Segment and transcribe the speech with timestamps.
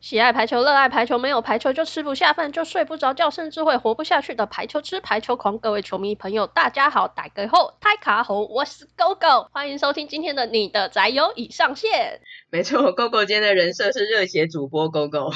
[0.00, 5.58] 喜爱排球，热爱排球，没有排球就吃不下饭，就睡不着觉，甚至会活不下去的排球痴、排球狂。
[5.58, 12.20] 各位球迷朋友，大家好，大家好，太卡猴，我是 GoGo，欢迎收听今天的你的宅友已上线。
[12.50, 15.32] 没错，GoGo 今天的人设是热血主播 GoGo。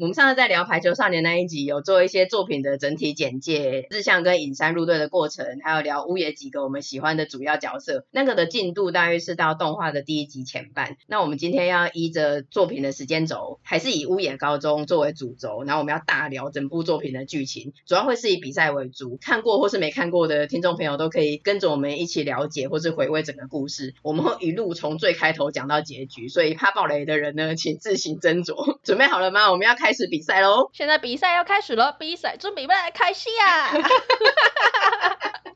[0.00, 8.06] 我们上次在聊排球少年那一集，有做一些作品的整体简介，日向跟影山入队的过程，还有聊屋野几个我们喜欢的主要角色。
[8.10, 10.96] 那个的进度大约是到动画的第一集前半。
[11.06, 19.18] 那我们今天要依着作品的时间轴，还是以屋野高中作为主轴，然后我们要大聊整部作品的剧情，主要会是以比赛为主。
[19.20, 23.94] 看过或是没看过的听众朋友都可以跟着我们一起了解或是回味整个故事。
[24.02, 28.78] 我们会一路从最开头讲到结局，所以怕爆雷的人呢，请自行斟酌。
[28.82, 29.52] 准备好了吗？
[29.52, 29.89] 我们要开。
[29.90, 30.70] 开始比赛喽！
[30.72, 33.74] 现在比赛要开始了，比赛准备来开始啊！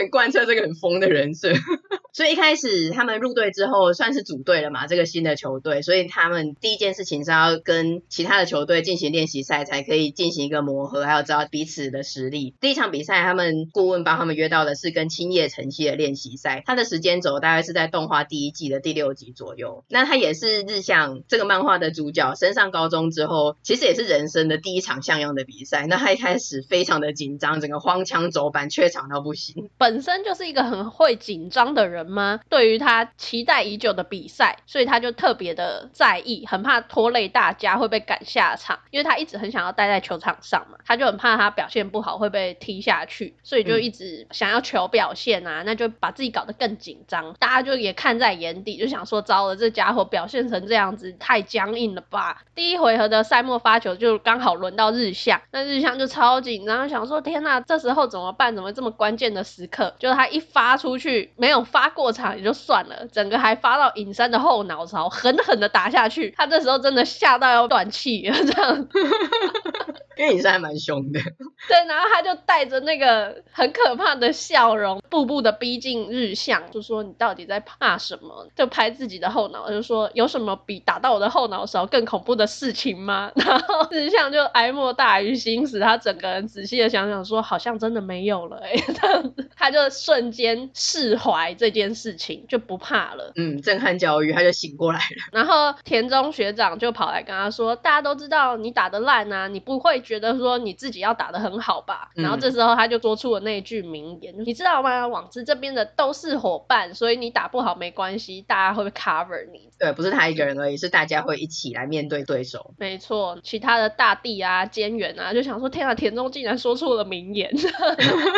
[0.00, 1.52] 很贯彻这个很疯的人设。
[2.12, 12.54] 所以一开始他们入队之后算是组队了嘛，这个新的球队，所以他们第一件事情是要跟其他的球队进行练习赛，才可以进行一个磨合，还有知道彼此的实力。
[12.60, 19.84] 第一场比赛，他们顾问帮他们约到的是跟青叶城西的练习赛，他的时间轴大概是在动画第一季的第六集左右。
[19.88, 25.86] 那他也是日向这个漫画的主角，升上高中之后，其实也是人生的第一场像样的比赛。
[25.88, 29.70] 那他一开始非常的紧张，整个荒腔走板，怯场到不行。
[30.02, 32.00] 身就是一个很会紧张的人。
[32.10, 32.40] 吗？
[32.48, 52.42] 对于他期待已久的比赛，所以他就特别的在意，很怕拖累大家会被赶下场，因为他一直很想要待在球场上嘛，他就很怕他表现不好会被踢下去，所以就一直想要求表现啊，那就把自己搞得更紧张，大家就也看在眼底，就想说糟了，这家伙表现成这样子太僵硬了吧？
[52.54, 58.56] 第一回合的赛末发球就刚好轮到日向，那日向就超紧张，想说天呐，这时候怎么办？
[58.56, 61.90] 怎么这么关键的时刻，就是他一发出去没有发。
[61.90, 66.32] 过场也就算了，整个还发到尹山的后脑勺，狠狠的打下去。
[66.36, 68.88] 他这时候真的吓到要断气了，这样。
[70.16, 71.20] 因为影山还蛮凶的。
[71.68, 91.90] 对，然后他就带着那个很可怕的笑容，步步的逼近日向，就说：“你到底在怕什么？”就拍自己的后脑，就说：“有什么比打到我的后脑勺更恐怖的事情吗？” 然后日向就哀莫大于心死，他整个人仔细的想想说：“好像真的没有了。”哎，这样子，他就瞬间释怀这件。
[92.00, 95.16] 事情就不怕了，嗯，震撼教育，他就醒过来了。
[95.32, 105.06] 然后田中学长就跑来跟他说：“大家都知道你打得烂啊，你不会觉得说你自己要打得很好吧？”嗯、然后这时候他就说出了那一句名言：“你知道吗？
[105.08, 112.72] 网之这边的都是伙伴，所以你打不好没关系，大家会 cover 你。”对，不是他一个人而已，是大家会一起来面对对手。
[112.78, 117.50] 没错，其他的大地啊、菅原啊，就想说：“天啊，田中竟然说出了名言！”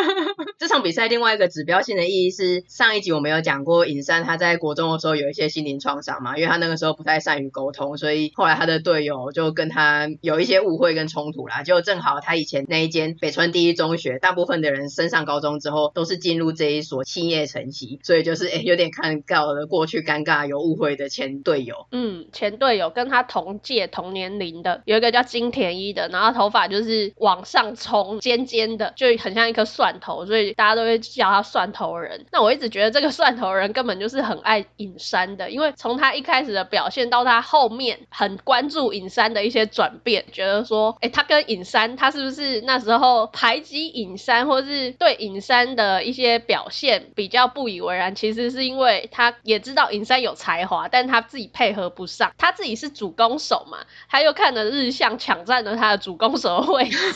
[0.57, 11.61] 这场比赛另外一个指标性的意义是，上一集我们有讲过，尹山他在国中的时候有一些心灵创伤嘛，因为他那个时候不太善于沟通，所以后来他的队友就跟他有一些误会跟冲突啦。
[11.61, 21.85] 就正好他以前那一间北川第一中学，大部分的人升上高中之后都是进入这一所青叶城西，所以就是 诶有点看到了过去尴尬有误会的前队友。
[21.91, 30.55] 嗯，前队友跟他同届同年龄的有一个叫金田一的，然后头发就是往上冲，尖尖的，就很像一颗蒜头，所以。
[30.63, 48.15] 大家都会叫他蒜头人，那我一直觉得这个蒜头人根本就是很爱尹山的，因为从他一开始的表现到他后面很关注尹山的一些转变，觉得说，哎，他跟尹山，他是不是那时候排挤尹山，或是对尹山的一些表现比较不以为然？
[48.15, 56.97] 其实是因为他也知道尹山有才华，但他自己配合不上，他自己是主攻手嘛，他又看着日向抢占了他的主攻手的位置。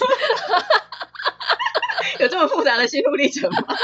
[2.19, 3.75] 有这么复杂的心路历程吗？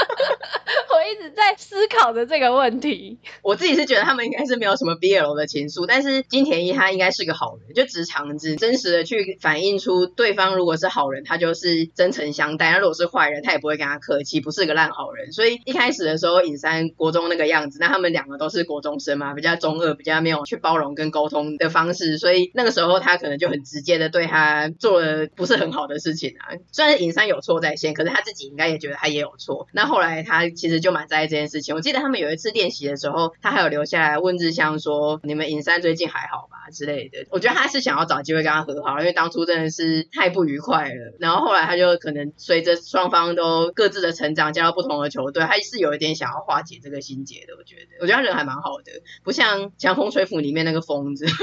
[1.06, 3.18] 一直在思考着这个问题。
[3.42, 15.32] 我自己是觉得他们应该是没有什么 BL 的情愫，但是金田一他应该是个好人，就直肠子，真实的去反映出对方如果是好人，他就是真诚相待；那如果是坏人，他也不会跟他客气，不是个烂好人。
[15.32, 26.56] 所以一开始的时候，尹山国中那个样子，那他们两个都是国中生嘛，比较中二，比较没有去包容跟沟通的方式，所以那个时候他可能就很直接的对他做了不是很好的事情啊。
[26.72, 28.24] 虽然尹山有错在先，可是他。
[28.24, 31.74] 自己应该也觉得他也有错，那后来他其实就蛮在意这件事情。
[31.74, 37.26] 我记得他们有一次练习的时候，他还有留下来问日向说：“你们尹山最近还好吧？”之类的。
[37.30, 41.16] 我觉得他是想要找机会跟他和好，因为当初真的是太不愉快了。
[41.18, 47.54] 然后后来他就可能随着双方都各自的成长，加入不同的球队，他是有一点想要化解这个心结的。
[47.58, 48.92] 我觉得，我觉得他人还蛮好的，
[49.24, 51.26] 不像《强风吹拂》里面那个疯子。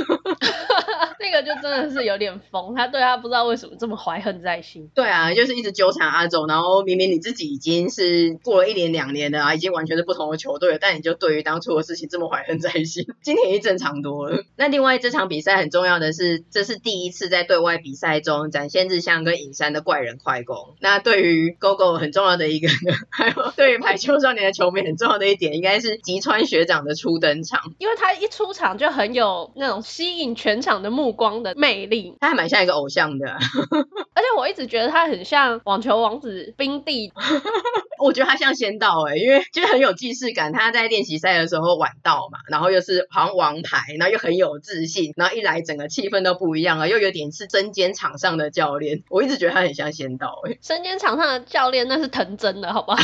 [1.19, 4.89] 那个就真的是有点疯，他对他不知道为什么这么怀恨在心。
[4.93, 13.05] 对啊，就是一直纠缠阿总，然后明明你自己已经是过了一年两年的啊，已经完全是不同的球队了，但你就对于当初的事情这么怀恨在心。
[13.21, 14.43] 金田一正常多了。
[14.55, 20.75] 那另外这场比赛很重要的是，这是第一次在对外比赛中展现日向跟影山的怪人快攻。
[20.79, 33.27] 那对于 GoGo 很重要的一个呢， 还有对于排球少年的球迷很重要的一点，应该是吉川学长的初登场，因为他一出场就很有那种吸引全场的目光的魅力，他还蛮像一个偶像的，
[34.13, 37.11] 而且我一直觉得他很像网球王子冰帝，
[38.03, 52.97] 我觉得他像仙道哎，因为就是很有既视感，他在练习赛的时候晚到嘛，然后又是好像王牌，然后又很有自信，然后一来整个气氛都不一样了，又有点是针尖场上的教练，我一直觉得他很像仙道哎，针尖场上的教练那是藤真的好不好？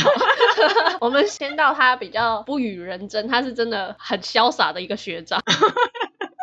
[1.00, 5.40] 我们仙道他比较不与人争，他是真的很潇洒的一个学长。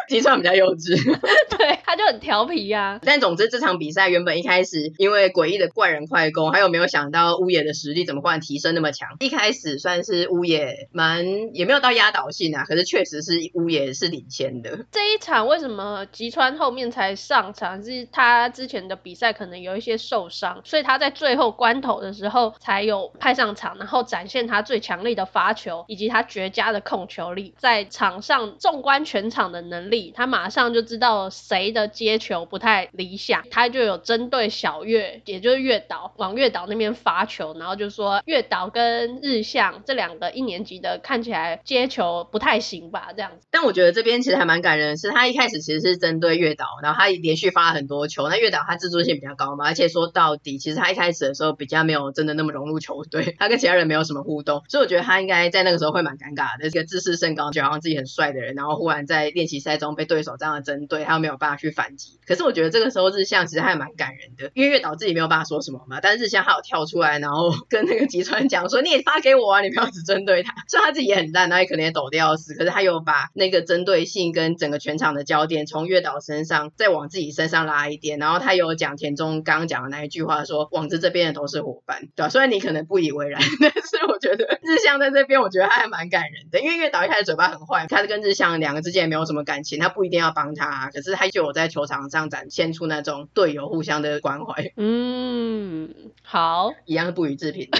[0.08, 0.96] 吉川比较幼稚，
[1.58, 3.00] 对，他就很调皮呀、啊。
[3.04, 9.10] 但总之这场比赛原本一开始，因为诡异的怪人快攻，还有没有想到乌野的实力怎么忽然提升那么强？
[9.20, 14.86] 一开始算是乌野蛮也没有到压倒性啊，可是确实是乌野是领先的。
[14.92, 17.84] 这一场为什么吉川后面才上场？
[17.84, 29.95] 是他之前的比赛可能有一些受伤，所以他在最后关头的时候才有派上场，然后展现他最强力的发球以及他绝佳的控球力，在场上纵观全场的能力。
[30.16, 43.48] 他马上就知道谁的接球不太理想，他就有针对小月，也就是月岛，往月岛那边发球，然后就说月岛跟日向这两个一年级的看起来接球不太行吧，这样子。
[43.52, 59.85] 但我觉得这边其实还蛮感人的是，他一开始其实是针对月岛，然后他连续发了很多球，那月岛他自尊心比较高嘛，而且说到底，其实他一开始的时候比较没有真的那么融入球队， 他跟其他人没有什么互动，所以我觉得他应该在那个时候会蛮尴尬的，一个自视甚高，觉得好像自己很帅的人，然后忽然在练习赛中。
[59.94, 62.20] 被对手这样的针对，他又没有办法去反击。
[62.26, 82.30] 可是我觉得这个时候日向其实还蛮感人的，因为月岛自己没有办法说什么嘛，但是日向他有跳出来，然后 跟那个吉川讲说：“你也发给我啊，你不要只针对他。”虽然他自己也很烂，他也可能也抖得要死，可是他有把那个针对性跟整个全场的焦点从月岛身上再往自己身上拉一点，然后他有讲田中刚刚讲的那一句话说：“网子这边的都是伙伴。”对吧？
[82.30, 89.75] 虽然你可能不以为然， 但是我觉得日向在这边，我觉得他还蛮感人的，因为月岛一开始嘴巴很坏，他跟日向两个之间也没有什么感情。
[89.80, 94.72] 他不一定要帮他，可是他就有在球场上展现出那种队友互相的关怀。
[94.78, 95.94] 嗯，
[96.24, 97.70] 好，一样是不予置评。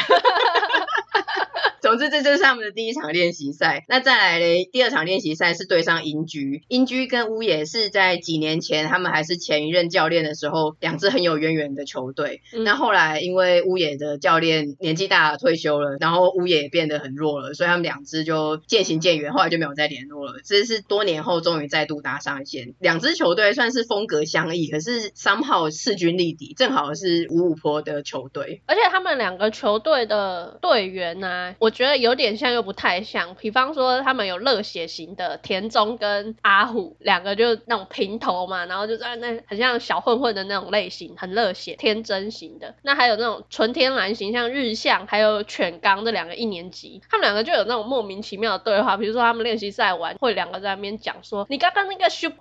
[1.86, 3.86] 总之，这就是他们的第一场练习赛。
[3.88, 12.42] 那再来嘞，第二场练习赛是对上英居，英居跟乌野是在几年前，他们还是前一任教练的时候，两支很有渊源的球队。
[12.54, 20.34] 嗯、那后来因为乌野的教练年纪大了退休了，然后乌野也变得很弱了，所以他们两支就渐行渐远，后来就没有再联络了。
[20.44, 22.74] 这是多年后终于再度搭上线。
[22.80, 28.64] 两支球队算是风格相异，可是 somehow 势均力敌，正好是五五坡的球队。
[28.66, 31.75] 而且他们两个球队的队员呢、啊，我。
[31.76, 42.76] 觉得有点像又不太像，比方说他们有热血型的田中跟阿虎两个就那种平头嘛，然后就在那很像小混混的那种类型，很热血天真型的。
[42.82, 52.32] 那还有那种纯天然型，像日向还有犬冈这两个一年级，他们两个就有那种莫名其妙的对话，比如说他们练习赛完会两个在那边讲说，你刚刚那个 shoot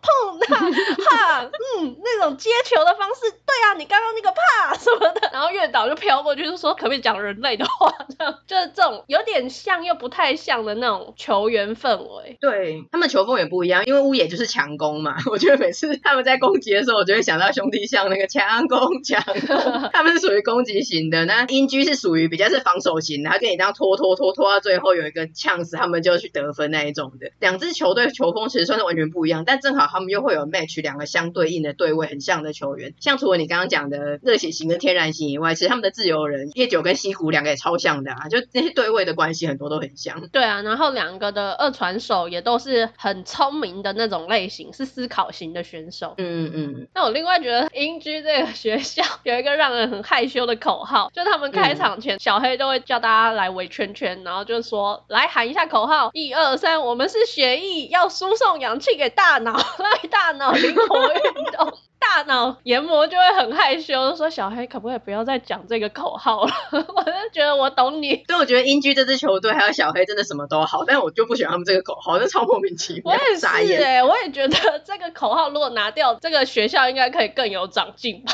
[1.10, 9.24] 哈，嗯，那种接球的方式，对啊，你刚刚那个怕什么的，然后月岛就飘过去就说，可不可以讲人类的话，这样就是这种有。
[9.24, 15.16] 点像又不太像的那种球员氛围，对，他们球风也不一样，因为乌野就是强攻嘛。
[15.32, 27.30] 我觉得每次他们在攻击的时候，我就会想到兄弟像那个强攻强攻， 他们是属于攻击型的，那英居是属于比较是防守型的，他跟你这样拖拖拖拖到最后有一个呛死，他们就去得分那一种的。
[27.40, 39.14] 两支球队球风其实算是完全不一样，但正好他们又会有 match 两个相对应的对位很像的球员，像除了你刚刚讲的热血型跟天然型以外，其实他们的自由人叶九跟西谷两个也超像的啊，就那些对位的。
[39.14, 46.14] 关系很多都很像，对啊，然后两个的二传手也都是很聪明的那种类型，是思考型的选手。
[46.18, 46.88] 嗯嗯。
[46.92, 61.72] 那我另外觉得英居这个学校有一个让人很害羞的口号，就他们开场前，嗯、小黑都会叫大家来围圈圈，然后就说来喊一下口号，一二三，我们是学艺，要输送氧气给大脑， 让大脑灵活运动。
[62.06, 66.52] 大脑研磨就会很害羞，说小黑可不可以不要再讲这个口号了？
[66.72, 68.24] 我就觉得我懂你。
[68.26, 73.02] 所以我觉得英居这支球队还有小黑真的什么都好，但我就不喜欢他们这个口号，就超莫名其妙。
[73.04, 78.32] 我也是哎、欸，我也觉得这个口号如果拿掉，这个学校应该可以更有长进吧。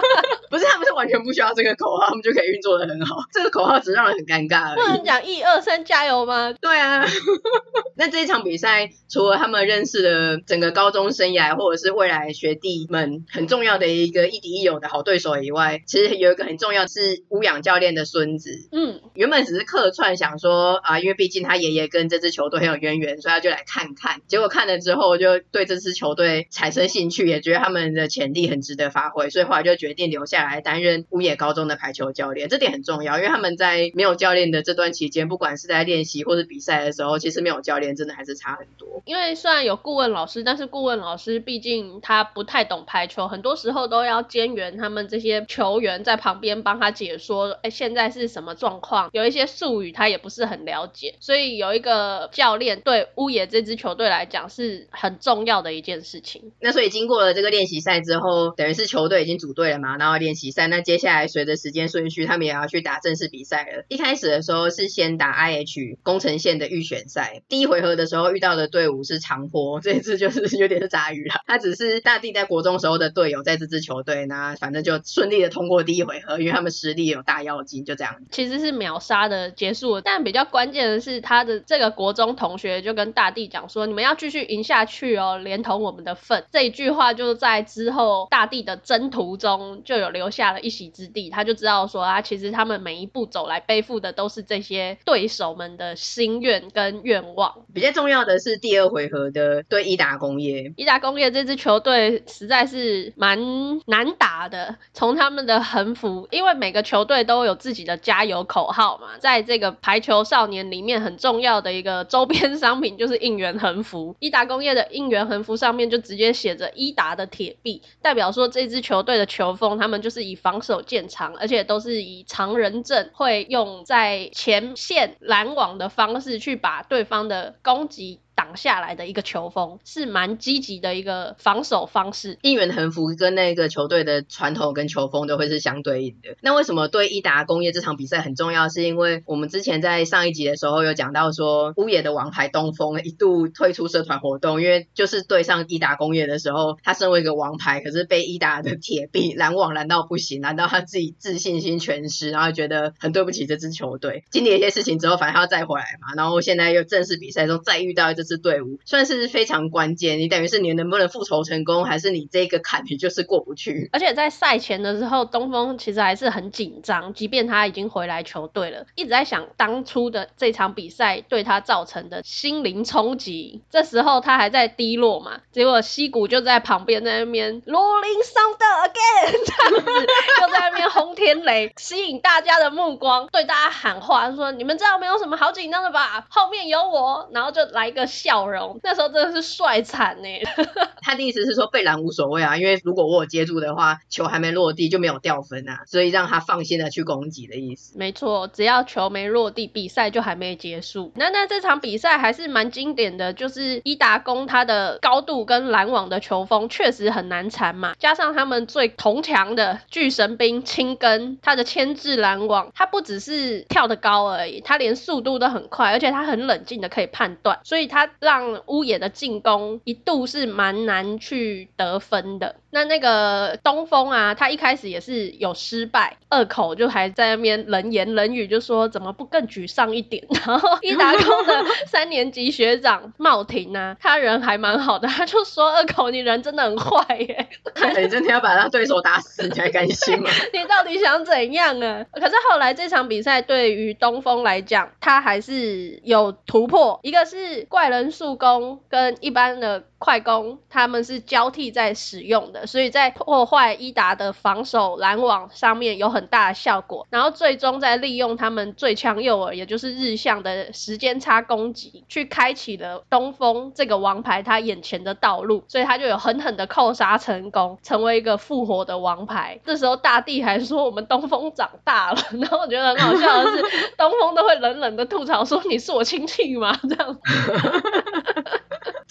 [0.50, 3.16] 不是，他们是完全不需要这个口号，他们就可以运作的很好。
[3.32, 4.80] 这个口号只是让人很尴尬而已。
[4.80, 6.52] 不能讲一二三加油吗？
[6.60, 7.06] 对啊。
[7.96, 18.68] 那这一场比赛，除了他们认识的整个高中生涯，或者是未来学弟们很重要的一个亦敌亦友的好对手以外，其实有一个很重要是乌养教练的孙子。
[18.72, 24.20] 嗯，原本只是客串，想说啊，因为毕竟他爷爷跟这支球队很有渊源，所以他就来看看。
[24.26, 32.48] 结果看了之后，就对这支球队产生兴趣，也觉得他们的潜力很值得发挥，所以后来就决定留下来担任乌野高中的排球教练。
[32.48, 39.02] 这点很重要，因为他们在没有教练的这段期间，不管是在练习或是比赛的时候，其实没有教练真的还是差很多。
[39.04, 49.10] 因为虽然有顾问老师，但是顾问老师毕竟他不太懂排球，很多时候都要兼援他们这些球员在旁边帮他解说，哎，现在是什么状况？
[49.12, 56.52] 有一些术语他也不是很了解，所以有一个教练对乌野这支球队来讲是很重要的一件事情。
[56.60, 63.84] 那所以经过了这个练习赛之后，等于是球队已经组队了嘛，然后练习赛，那接下来随着时间顺序，他们也要去打正式比赛了。
[63.88, 71.34] 一开始的时候是先打 IH 工程线的预选赛，第一回合的时候遇到的队伍是长坡，这一次就是有点是杂鱼了。
[71.46, 78.16] 他只是大地在国中时候的队友，在这支球队，那反正就顺利的通过第一回合，因为他们实力有大妖精，就这样。
[78.32, 97.64] 其实是秒杀的结束，但比较关键的是他的这个国中同学就跟大地讲说：“你们要继续赢下去哦，连同我们的份。”这一句话就在之后大地的征途中就有留下了一席之地，他就知道说啊，其实他们每一步走来背负的都是这些对手们的心愿跟愿望。
[97.72, 103.38] 比较重要的是第二回合的对伊达工业，伊达工业这支球队实在是是蛮
[103.86, 104.76] 难打的。
[104.94, 114.16] 从他们的横幅，因为每个球队都有自己的加油口号嘛，在这个排球少年里面很重要的一个周边商品就是应援横幅。
[114.18, 132.38] 伊达工业的应援横幅上面就直接写着伊达的铁臂，代表说这支球队的球风，他们就是以防守见长，而且都是以长人阵，会用在前线拦网的方式去把对方的攻击挡下来的一个球风是蛮积极的一个防守方式。
[132.42, 136.36] 应援横幅跟那个球队的传统跟球风都会是相对应的。
[136.40, 138.68] 那为什么对伊达工业这场比赛很重要？
[138.68, 154.24] 是因为我们之前在上一集的时候有讲到说，乌野的王牌东风一度退出社团活动，因为就是对上伊达工业的时候，他身为一个王牌，可是被伊达的铁臂拦网拦到不行，拦到他自己自信心全失，然后觉得很对不起这支球队。
[154.30, 163.88] 经历一些事情之后，反正他要再回来嘛，然后现在又正式比赛中再遇到这支队伍算是非常关键，你等于是你能不能复仇成功，还是你这个坎你就是过不去。
[163.92, 173.62] 而且在赛前的时候，东风其实还是很紧张，即便他已经回来球队了，一直在想当初的这场比赛对他造成的心灵冲击。
[173.70, 180.06] 这时候他还在低落嘛，结果西谷就在旁边在那边 Rolling Thunder again 这样子，
[180.40, 186.26] 就在那边轰天雷，吸引大家的目光，对大家喊话说：“你们知道没有什么好紧张的吧？
[186.30, 190.28] 后面有我。”然后就来一个笑容，那时候真的是帅惨呢。
[191.00, 197.98] 他的意思是说被拦无所谓啊，因为如果我有接住的话，球还没落地就没有掉分啊，所以让他放心的去攻击的意思。
[197.98, 201.10] 没错，只要球没落地，比赛就还没结束。
[201.16, 217.58] 那那这场比赛还是蛮经典的，就是伊达工他的高度跟拦网的球风确实很难缠嘛，加上他们最铜墙的巨神兵青根，他的牵制拦网，他不只是跳得高而已，他连速度都很快，而且他很冷静的可以判断。
[217.64, 222.61] 所以他让乌野的进攻一度是蛮难去得分的。
[222.74, 230.26] 那那个东风啊，他一开始也是有失败，二口就还在那边冷言冷语，就说怎么不更沮丧一点。
[230.46, 237.46] 然后一达工的 三年级学长茂廷啊，他人还蛮好的，他就说二口你人真的很坏耶，
[238.00, 240.30] 你真的要把他对手打死你才甘心吗？
[240.54, 242.06] 你到底想怎样啊？
[242.14, 249.84] 可是后来这场比赛对于东风来讲，他还是有突破，一个是怪人速攻跟一般的。
[250.02, 257.06] 快攻他们是交替在使用的，所以在破坏伊达的防守拦网上面有很大的效果。
[257.08, 269.60] 然后最终在利用他们最强诱饵，也就是日向的时间差攻击，去开启了东风这个王牌他眼前的道路，所以他就有狠狠的扣杀成功，成为一个复活的王牌。
[269.64, 273.62] 这时候大地还说我们东风长大了，然后我觉得很好笑的是，
[273.96, 276.76] 东风都会冷冷的吐槽说，你是我亲戚吗？
[276.88, 277.16] 这样。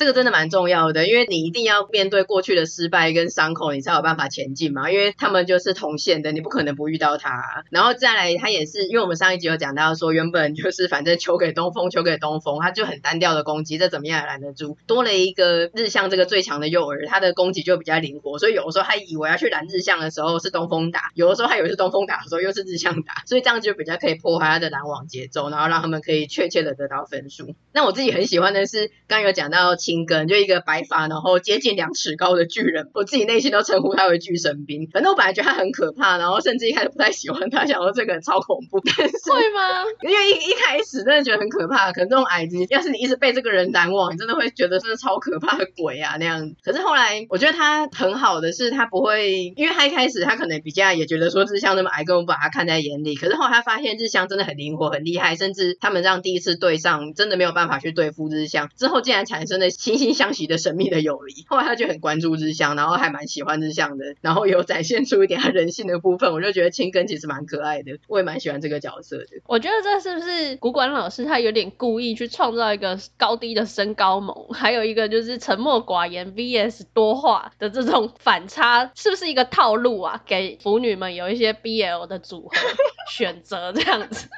[0.01, 4.89] 这个真的蛮重要的，因为你一定要面对过去的失败跟伤口，你才有办法前进嘛。
[4.89, 7.63] 因为他们就是同线的，你不可能不遇到他。
[7.70, 14.75] 然后再来，他也是，因为我们上一集有讲到说，原本就是反正球给东风，球给东风，他就很单调的攻击，这怎么样也拦得住。
[14.88, 27.53] 多了一个日向这个最强的诱饵，他的攻击就比较灵活，所以有的时候他以为要去拦日向的时候是东风打，有的时候他以为是东风打的时候又是日向打，所以这样就比较可以破坏他的拦网节奏，然后让他们可以确切的得到分数。
[27.72, 34.88] 那我自己很喜欢的是，刚刚有讲到青根，就一个白发然后接近两尺高的巨人，我自己内心都称呼他为巨神兵。
[34.89, 38.79] 反正我本来觉得他很可怕，然后甚至一开始不太喜欢他，想说这个人超恐怖。
[38.86, 39.83] 但是会吗？
[40.03, 46.53] 因为一一开始真的觉得很可怕，可能这种矮子，要是你一直被这个人难忘，你真的会觉得是超可怕的鬼啊那样。
[46.63, 53.15] 可是后来我觉得他很好的是，他不会，因为他一开始他可能比较也觉得说日向那么矮，根本不把他看在眼里。
[53.15, 58.69] 可是后来他发现日向真的很灵活、很厉害，甚至他们这样第一次对上，真的没有办法去对付日向。
[58.77, 61.44] 之后竟然产生了惺惺相惜的神秘的友谊。
[61.50, 66.32] 后来他就很关注日向，然后还蛮喜欢日向的，然后有展现出一点他人性的部分。
[66.32, 69.42] 我就觉得青根其实蛮可爱的，我也蛮喜欢这个角色的。
[69.48, 80.22] 我觉得这是不是古馆老师他有点故意去创造一个高低的身高萌， 还有一个就是沉默寡言 vs 多话的这种反差，是不是一个套路啊？
[80.28, 82.56] 给腐女们有一些 BL 的组合
[83.12, 84.30] 选择这样子。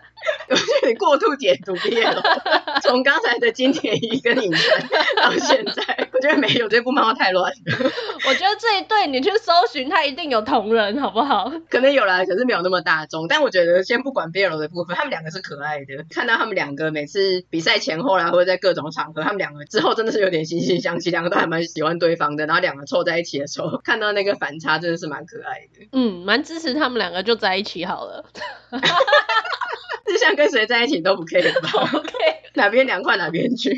[0.49, 2.21] 我觉得你过度解读 BL，
[2.81, 4.87] 从刚才的金田一跟影山
[5.17, 7.91] 到现在，我觉得没有这部漫画太乱了。
[8.27, 11.51] 我觉得这一对你去搜寻，他一定有同人，好不好？
[11.69, 13.27] 可能有啦，可是没有那么大众。
[13.27, 16.05] 但我觉得先不管 BL 的部分，他们两个是可爱的。
[16.09, 22.45] 看到他们两个每次比赛前后啦，或者在各种场合，他们两个之后真的是有点惺惺相惜，两个都还蛮喜欢对方的。
[22.45, 25.87] 然后两个凑在一起的时候，看到那个反差，真的是蛮可爱的。
[25.91, 28.25] 嗯，蛮支持他们两个就在一起好了。
[30.05, 31.69] 日向跟谁在一起都不可以吧？
[31.93, 32.11] OK，
[32.55, 33.71] 哪边凉快哪边去。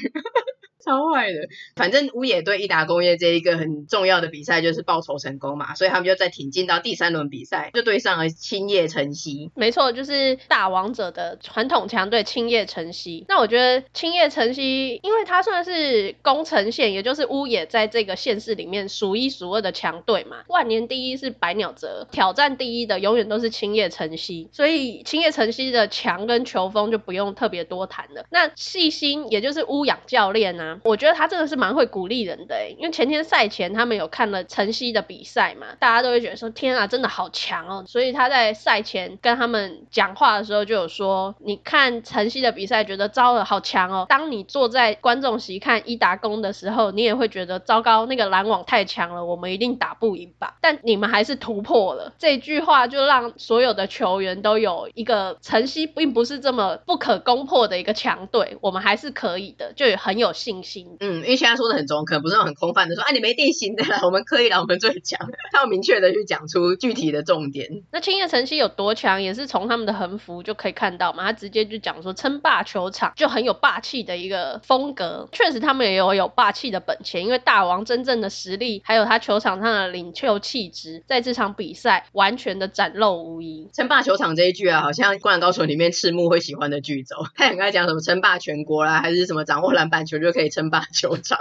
[0.85, 1.39] 超坏的，
[1.75, 9.49] 反正乌野对益达工业这一个很重要的比赛就是报仇成功嘛，所以他们就再挺进到第三轮比赛，就对上了青叶城西。
[9.55, 13.25] 没错，就是大王者的传统强队青叶城西。
[13.27, 20.43] 那我觉得青叶城西，因为他算是宫城县，也就是乌野在这个县市里面数一数二的强队嘛。
[20.47, 28.25] 万年第一是百鸟泽，挑战第一的永远都是青叶城西，所以青叶城西的强跟球风就不用特别多谈了。
[28.29, 60.97] 那细心，也就是乌养教练啊、我觉得他真的是蛮会鼓励人的诶，因为前天赛前他们有看了晨曦的比赛嘛，大家都会觉得说天啊，真的好强哦，所以他在赛前跟他们讲话的时候就有说，你看晨曦的比赛觉得糟了，好强哦，当你坐在观众席看伊达工的时候，你也会觉得糟糕，那个篮网太强了，我们一定打不赢吧，但你们还是突破了，这句话就让所有的球员都有一个晨曦并不是这么不可攻破的一个强队，我们还是可以的，就很有信心。
[60.99, 65.19] 嗯，因为现在说的很中肯，不是很空泛的说，啊，你没定型的啦，我们可以啦，我们最强。
[65.53, 67.83] 他要明确的去讲出具体的重点。
[67.91, 71.23] 那青叶城西有多强，也是从他们的横幅就可以看到嘛。
[71.23, 75.29] 他直接就讲说，称霸球场就很有霸气的一个风格。
[75.31, 83.69] 确实，他们也有有霸气的本钱，因为大王真正的实力，还有他球场上的领袖气质，在这场比赛完全的展露无遗。
[83.73, 87.27] 称霸球场这一句啊，好像《灌篮高手》里面赤木会喜欢的句子哦。
[87.35, 90.45] 他很爱讲什么称霸全国啦，还是什么掌握篮板球就可以。
[90.55, 91.37] 称霸球场。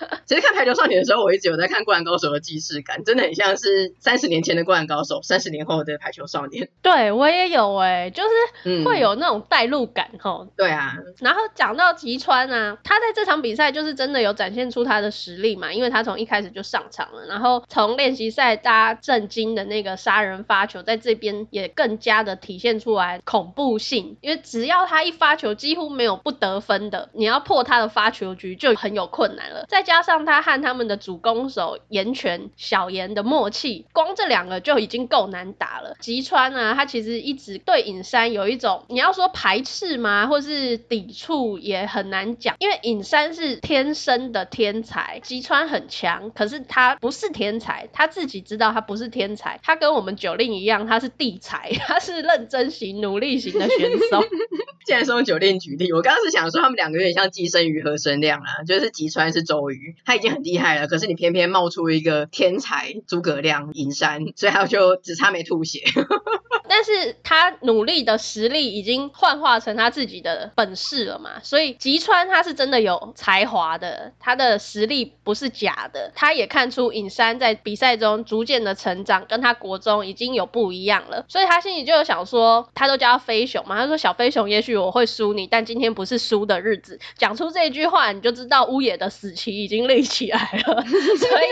[0.26, 6.64] 其实看《排球少年》的时候，我一直有在看《灌篮高手》的既视感，真的很像是三十年前的《灌篮高手》，三十年后的《排球少年》。
[6.82, 10.48] 对，我也有哎、欸，就是会有那种代入感齁。
[10.56, 10.94] 对啊。
[11.20, 30.24] 然后讲到吉川啊，他在这场比赛就是真的有展现出他的实力嘛，因为他从一开始就上场了，然后从练习赛大家震惊的那个杀人发球，在这边也更加的体现出来恐怖性，因为只要他一发球，几乎没有不得分的，你要破他的发球局就很有困难了，再加加上。
[30.24, 35.96] 他和他们的主攻手岩泉小岩的默契，光这两个就已经够难打了。
[36.00, 54.24] 吉川啊，他其实一直对尹山有一种，你要说排斥吗，或是抵触也很难讲，因为尹山是天生的天才，吉川很强，可是他不是天才，他自己知道他不是天才，他跟我们九令一样，他是地才，他是认真型、努力型的选手。
[54.86, 59.73] 既然说九令举例，我刚刚是想说他们两个有点像寄生鱼和生亮啊，就是吉川是周瑜。
[60.04, 65.84] 他已经很厉害了，可是你偏偏冒出一个天才诸葛亮隐山，所以他就只差没吐血。
[66.66, 76.10] 但是他努力的实力已经幻化成他自己的本事了嘛，所以吉川他是真的有才华的，他的实力不是假的。
[76.14, 86.98] 他也看出影山在比赛中逐渐的成长，跟他国中已经有不一样了，所以他心里就有想说，他都叫他飞熊嘛，他说小飞熊，也许我会输你，但今天不是输的日子。
[87.16, 90.82] 讲出这句话，你就知道乌野的死期已经立起来了。
[90.84, 91.46] 所以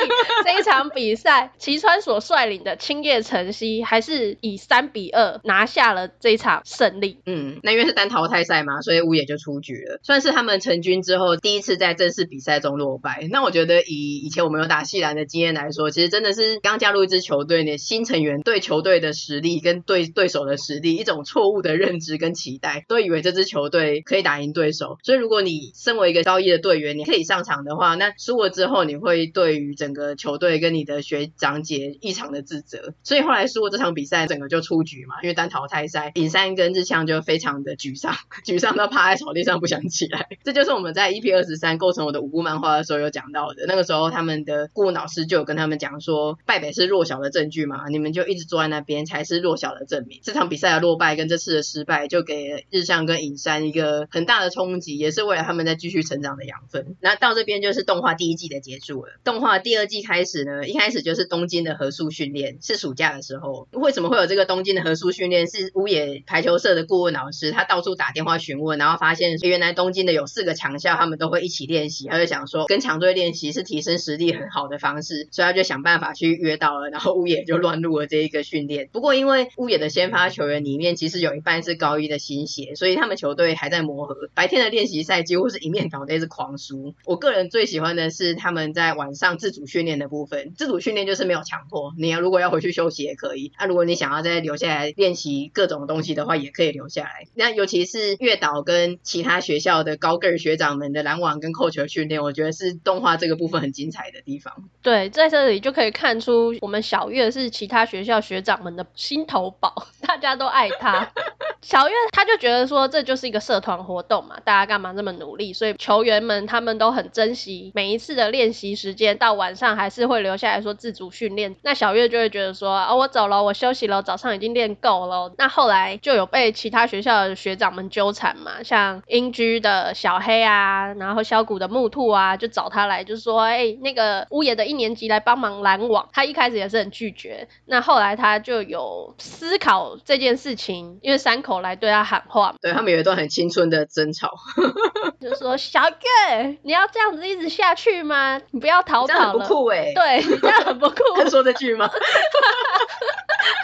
[0.44, 7.18] 这一场比赛，齐川所率领的青叶城西还是以三比二拿下了这一场胜利。
[7.26, 13.26] 嗯，那因为是单淘汰赛嘛，所以五野就出局了，算是他们成军之后第一次在正式比赛中落败。
[13.30, 24.98] 那我觉得以以前我们有打细篮的经验来说，其实真的是刚加入一支球队，你新成员对球队的实力跟对对手的实力一种错误的认知跟期待，都以为这支球队可以打赢对手。
[25.02, 32.94] 所以如果你身为一个高一的队员，你可以上场的话，那输了之后你会对于整个球队跟你的学长姐异常的自责。
[33.04, 40.26] 所以后来输了这场比赛，整个就出局嘛，因为单淘汰赛，尹山跟日向就非常的沮丧，沮丧到趴在草地上不想起来。
[40.42, 50.20] 这就是我们在 EP 二十三构成我的五部漫画的时候有讲到的，那个时候他们的顾问老师就有跟他们讲说，败北是弱小的证据嘛，你们就一直坐在那边才是弱小的证明。
[50.24, 56.96] 这场比赛的落败跟这次的失败，就给日向跟尹山一个很大的冲击，也是为了他们在继续成长的养分。
[57.00, 59.12] 那到这边就是动画第一季的结束了。
[59.22, 63.68] 动画第二季开始呢，一开始就是东京的合宿训练，是暑假的时候。
[63.72, 65.46] 为什么会有这个东京的合宿训练？
[65.46, 72.06] 是屋野排球社的顾问老师，他到处打电话询问，然后发现原来东京的有四个强校，他们都会一起练习。
[72.06, 78.88] 他就想说，跟强队练习是提升实力很好的方式，所以他就想办法去约到了，然后屋野就乱入了这一个训练。
[78.92, 84.14] 不过因为屋野的先发球员里面其实有一半是高一的新血，所以他们球队还在磨合。
[84.34, 86.94] 白天的练习赛几乎是一面倒那是狂输。
[87.04, 90.52] 我个人最喜的是他们在晚上自主训练的部分。
[90.56, 93.52] 自主训练就是没有强迫，你要如果要回去休息也可以。
[93.58, 97.26] 那、啊、如果你想要再留下来练习各种东西的话，也可以留下来。
[97.34, 104.52] 那尤其是月岛跟其他学校的高个儿学长们的篮网跟扣球训练，我觉得是动画这个部分很精彩的地方。
[104.82, 111.10] 对，在这里就可以看出我们小月是其他学校学长们的心头宝， 大家都爱他。
[111.62, 115.52] 小月他就觉得说，这就是一个社团活动嘛，大家干嘛这么努力？
[115.52, 121.56] 所以球员们他们都很珍惜每一次的练习时间，到晚上还是会留下来说自主训练。
[121.62, 125.32] 那小月就会觉得说，哦，我走了，我休息了，早上已经练够了。
[125.38, 136.08] 那后来就有被其他学校的学长们纠缠嘛，像英居的小黑啊，然后小谷的木兔啊，就找他来，就说，哎、欸，那个屋野的一年级来帮忙拦网。
[136.12, 141.52] 他一开始也是很拒绝，那后来他就有思考这件事情，因为山口。
[141.62, 144.32] 来对他喊话，对，他们有一段很青春的争吵，
[145.20, 148.40] 就说小月，你要这样子一直下去吗？
[148.50, 150.96] 你不要逃跑了，这样很不酷哎，对，你这样很不酷。
[151.16, 151.88] 他说这句吗？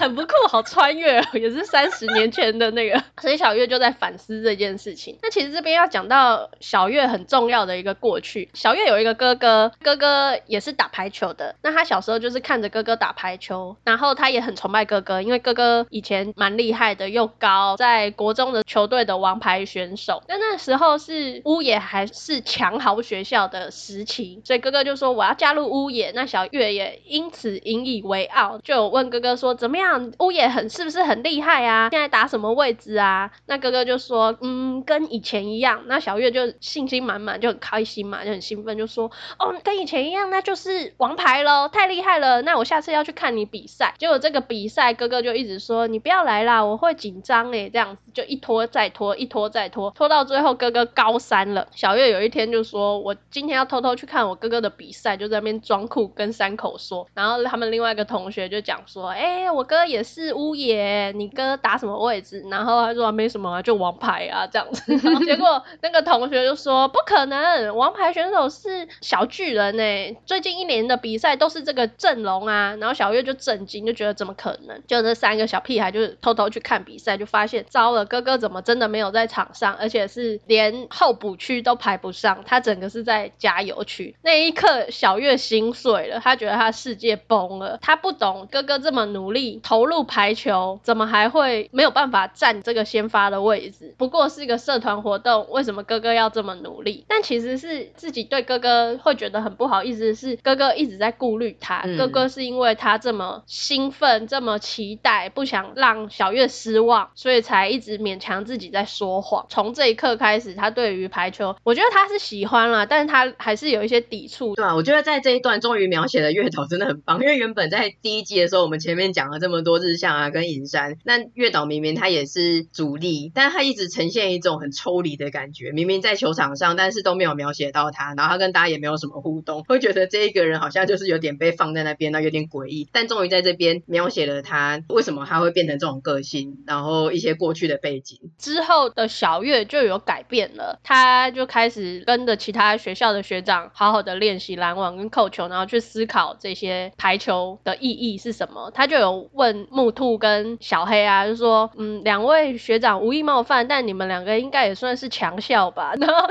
[0.01, 5.19] 很不酷，好穿越，也是三十年前的那个， 所以小月就在反思这件事情。
[5.23, 11.57] 那其实这边要讲到小月很重要的一个过去，小月有一个哥哥，哥哥也是打排球的。
[11.63, 20.23] 那他小时候就是看着哥哥打排球，然后他也很崇拜哥哥，因为哥哥以前蛮厉害的，又高，在国中的球队的王牌选手。
[20.29, 26.13] 那那时候是乌野还是强豪学校的时期，所以哥哥就说我要加入屋野。
[26.15, 31.89] 那小月也因此引以为傲，就有问哥哥说怎么样，屋野很是不是很厉害啊？
[31.91, 33.31] 现在打什么位置啊？
[33.47, 35.85] 那哥哥就说嗯，跟以前一样。
[35.87, 42.43] 那小月就信心满满，就很开心嘛，就很兴奋，就说哦，跟以前一样，那就是王牌喽，太厉害了。
[42.43, 43.95] 那我下次要去看你比赛。
[43.99, 47.71] 结果这个比赛哥哥就一直说你不要来啦，我会紧张诶。
[47.71, 51.69] 这样子就一拖再拖，一拖再拖，拖到最后哥哥高三了。
[51.75, 57.07] 小月有一天就说：“我今天要偷偷去看我哥哥的比赛。”就在那边装酷跟山口说。
[57.15, 64.83] 然后他们另外一个同学就讲说：“哎、欸，我哥也是乌野，你哥打什么位置？”然后他说：“没什么啊，就王牌啊这样子。
[65.05, 70.17] ”然后结果那个同学就说：“不可能，王牌选手是小巨人呢、欸。
[70.25, 74.83] 最近一年的比赛都是这个阵容啊。”然后小月就震惊，就觉得怎么可能？
[74.87, 78.05] 就这三个小屁孩就是偷偷去看比赛，就发现糟了。
[78.05, 84.15] 哥哥怎么真的没有在场上，而且是连候补区都排不上，他整个是在加油区。
[84.23, 87.79] 那一刻，小月心碎了，她觉得她世界崩了。
[87.83, 93.95] 她不懂哥哥这么努力投入排球，怎么还会没有办法占这个先发的位置？
[93.99, 97.05] 不过是一个社团活动，为什么哥哥要这么努力？
[97.09, 101.83] 但其实是自己对哥哥会觉得很不好意思，是哥哥一直在顾虑他。
[101.85, 107.99] 嗯、哥哥是因为他这么兴奋、这么期待，不想让小月失望，所以才一直。
[107.99, 109.47] 勉强自己在说谎。
[109.49, 114.55] 从这一刻开始，他对于排球，我觉得他是喜欢了，但是他还是有一些抵触。
[114.55, 132.89] 对啊，我觉得在这一段终于描写了月岛真的很棒，因为原本在第一季的时候，我们前面讲了这么多日向啊跟银山，那月岛明明他也是主力，但他一直呈现一种很抽离的感觉，明明在球场上，但是都没有描写到他，然后他跟大家也没有什么互动，会觉得这一个人好像就是有点被放在那边，那有点诡异。
[132.93, 138.19] 但终于在这边描写了他为什么他会变成这种个性，然后一些过去的背景。
[138.39, 148.71] 之后的小月就有改变了，他就开始跟着其他学校的学长好好的练习拦网跟扣球，然后去思考这些排球的意义是什么。
[148.75, 155.93] 他就有问木兔跟小黑啊，就说，嗯，两位学长无意冒犯，但你们两个应该也算是强校吧？
[156.01, 156.27] 然后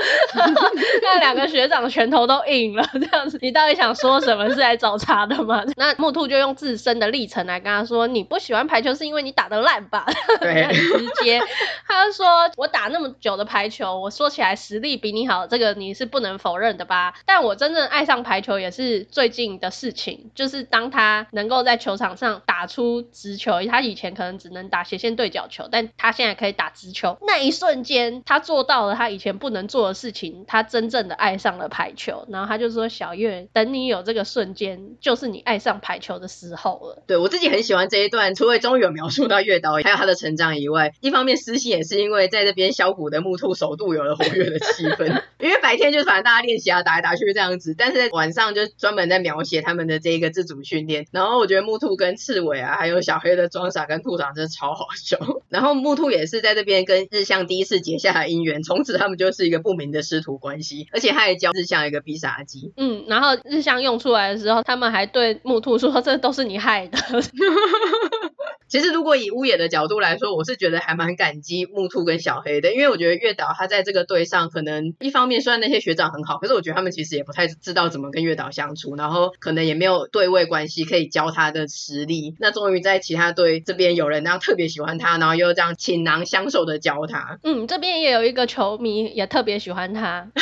[1.02, 4.48] 那两个学长拳头都硬了，这样子，你到底想说什么？
[4.48, 5.62] 是来找茬的吗？
[5.76, 10.06] 那木兔就用自身的历程来跟他说，你不喜欢排球是因为你打得烂吧？
[10.40, 11.40] 对，很直接，
[11.86, 16.97] 他就说，我打那么久的排球，我说起来实力比你好，这个你是不能否认的吧？
[17.26, 32.26] 但我真正爱上排球也是最近的事情，就是当他能够在球场上打出直球，他以前可能只能打斜线对角球，但他现在可以打直球，那一瞬间他做到了他以前不能做的事情，他真正的爱上了排球。
[32.28, 51.06] 然后他就说：“小月，等你有这个瞬间，就是你爱上排球的时候了。”对，我自己很喜欢这一段，除了终于有描述到月岛还有他的成长以外，一方面私信也是因为在这边小谷的木兔首度有了活跃的气氛， 因为白天就是反正大家练习啊，打来打去这样子，但是晚上就专门在描写他们的这一个自主训练。
[51.12, 55.18] 然后我觉得木兔跟刺猬啊，还有小黑的装傻跟兔长真的超好笑。
[55.50, 62.72] 然后木兔也是在这边跟日向第一次结下了姻缘，从此他们就是一个不明的师徒关系，而且他也教日向一个必杀技。
[62.78, 66.96] 嗯，然后日向用出来的时候，他们还对木兔说：“这都是你害的。”
[68.68, 82.34] 其实如果以乌野的角度来说，我是觉得还蛮感激木兔跟小黑的，因为我觉得月岛他在这个队上，可能一方面虽然那些学长很好，可是我觉得他们其实也不太知道怎么跟月岛相处，然后可能也没有对位关系可以教他的实力。
[82.38, 87.38] 那终于在其他队这边有人那样特别喜欢他，然后又这样倾囊相授的教他。
[87.42, 90.30] 嗯，这边也有一个球迷也特别喜欢他。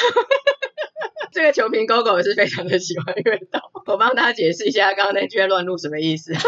[1.32, 6.32] 这个球评狗狗也是非常的喜欢月岛，我帮他解释一下刚刚那句乱入什么意思。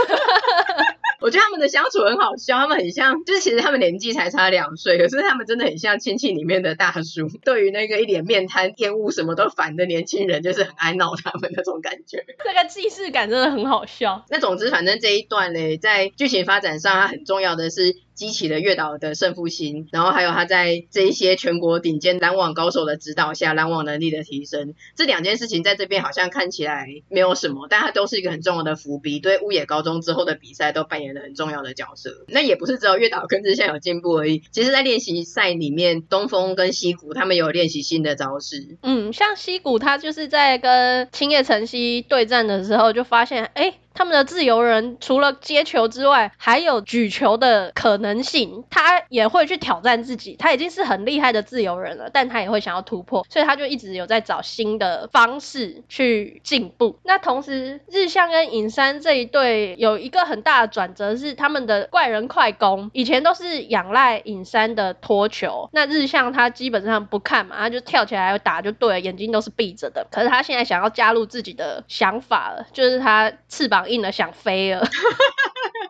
[1.21, 7.29] 我觉得他们的相处很好笑，他们很像，就是其实他们年纪才差两岁，可是他们真的很像亲戚里面的大叔。
[7.45, 12.25] 对于那个一脸面瘫、厌恶什么都烦的年轻人，就是很爱闹他们那种感觉。
[12.45, 14.25] 这个既视感真的很好笑。
[14.31, 17.97] 那总之，反正这一段嘞，在剧情发展上，它很重要的是。
[18.19, 32.25] 激起了月岛的胜负心，然后还有他在这一些全国顶尖拦网高手的指导下，拦网能力的提升，这两件事情在这边好像看起来没有什么，但它都是一个很重要的伏笔，对乌野高中之后的比赛都扮演了很重要的角色。
[32.27, 38.77] 那也不是只有月岛跟日向有进步而已，其实在练习赛里面，东风跟西谷他们有练习新的招式。
[38.83, 43.75] 嗯，像西谷他就是在跟青叶城西对战的时候就发现，哎。
[43.99, 48.63] 他们的自由人除了接球之外，还有举球的可能性。
[48.71, 56.97] 他也会去挑战自己，他已经是很厉害的自由人了，但他也会想要突破，所以他就一直有在找新的方式去进步。
[57.03, 70.07] 那同时，日向跟影山这一对有一个很大的转折，是他们的怪人快攻，以前都是仰赖影山的拖球，那日向他基本上不看嘛，他就跳起来打就对了，眼睛都是闭着的。
[70.13, 73.88] 可是他现在想要加入自己的想法了，就是他翅膀。
[73.89, 74.87] 硬了想飞了，